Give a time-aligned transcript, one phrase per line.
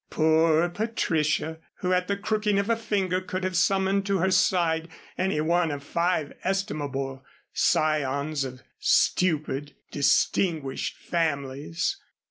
[0.09, 1.59] Poor Patricia!
[1.81, 5.69] who at the crooking of a finger, could have summoned to her side any one
[5.69, 11.97] of five estimable scions of stupid, distinguished families.